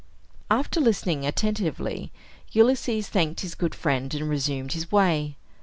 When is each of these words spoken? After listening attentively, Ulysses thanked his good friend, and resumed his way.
After 0.49 0.81
listening 0.81 1.27
attentively, 1.27 2.11
Ulysses 2.53 3.07
thanked 3.07 3.41
his 3.41 3.53
good 3.53 3.75
friend, 3.75 4.11
and 4.15 4.27
resumed 4.27 4.71
his 4.71 4.91
way. 4.91 5.37